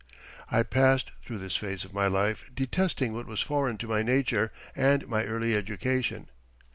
[0.49, 4.51] I passed through this phase of my life detesting what was foreign to my nature
[4.75, 6.31] and my early education.